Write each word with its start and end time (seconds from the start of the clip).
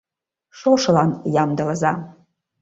ШОШЫЛАН 0.59 1.11
ЯМДЫЛЫЗА! 1.43 1.91